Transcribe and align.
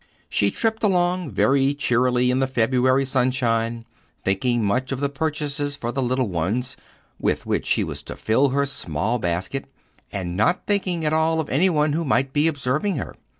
She 0.29 0.49
tripped 0.49 0.81
along 0.83 1.29
very 1.29 1.75
cheerily 1.75 2.31
in 2.31 2.39
the 2.39 2.47
February 2.47 3.05
sunshine, 3.05 3.85
thinking 4.25 4.63
much 4.63 4.91
of 4.91 4.99
the 4.99 5.09
purchases 5.09 5.75
for 5.75 5.91
the 5.91 6.01
little 6.01 6.27
ones, 6.27 6.75
with 7.19 7.45
which 7.45 7.67
she 7.67 7.83
was 7.83 8.01
to 8.05 8.15
fill 8.15 8.49
her 8.49 8.65
small 8.65 9.19
basket, 9.19 9.65
and 10.11 10.35
not 10.35 10.65
thinking 10.65 11.05
at 11.05 11.13
all 11.13 11.39
of 11.39 11.49
any 11.51 11.69
one 11.69 11.93
who 11.93 12.03
might 12.03 12.33
be 12.33 12.47
observing 12.47 12.95
her. 12.95 13.13